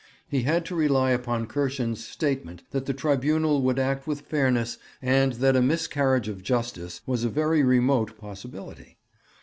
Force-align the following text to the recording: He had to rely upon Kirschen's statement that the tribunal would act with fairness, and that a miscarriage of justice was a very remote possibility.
He 0.27 0.41
had 0.41 0.65
to 0.65 0.73
rely 0.73 1.11
upon 1.11 1.45
Kirschen's 1.45 2.03
statement 2.03 2.63
that 2.71 2.87
the 2.87 2.91
tribunal 2.95 3.61
would 3.61 3.77
act 3.77 4.07
with 4.07 4.21
fairness, 4.21 4.79
and 4.99 5.33
that 5.33 5.55
a 5.55 5.61
miscarriage 5.61 6.27
of 6.27 6.41
justice 6.41 7.01
was 7.05 7.23
a 7.23 7.29
very 7.29 7.61
remote 7.61 8.17
possibility. 8.17 8.97